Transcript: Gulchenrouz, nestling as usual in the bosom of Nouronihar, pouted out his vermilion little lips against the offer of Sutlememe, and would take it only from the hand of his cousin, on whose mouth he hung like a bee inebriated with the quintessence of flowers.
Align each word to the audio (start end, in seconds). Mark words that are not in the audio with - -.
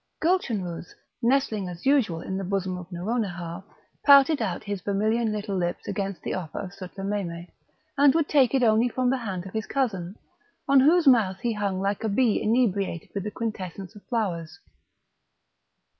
Gulchenrouz, 0.19 0.95
nestling 1.21 1.69
as 1.69 1.85
usual 1.85 2.21
in 2.21 2.35
the 2.35 2.43
bosom 2.43 2.75
of 2.75 2.91
Nouronihar, 2.91 3.63
pouted 4.03 4.41
out 4.41 4.63
his 4.63 4.81
vermilion 4.81 5.31
little 5.31 5.55
lips 5.55 5.87
against 5.87 6.23
the 6.23 6.33
offer 6.33 6.57
of 6.61 6.71
Sutlememe, 6.71 7.51
and 7.99 8.15
would 8.15 8.27
take 8.27 8.55
it 8.55 8.63
only 8.63 8.89
from 8.89 9.11
the 9.11 9.17
hand 9.19 9.45
of 9.45 9.53
his 9.53 9.67
cousin, 9.67 10.15
on 10.67 10.79
whose 10.79 11.05
mouth 11.05 11.37
he 11.41 11.53
hung 11.53 11.79
like 11.79 12.03
a 12.03 12.09
bee 12.09 12.41
inebriated 12.41 13.09
with 13.13 13.25
the 13.25 13.29
quintessence 13.29 13.93
of 13.95 14.01
flowers. 14.07 14.59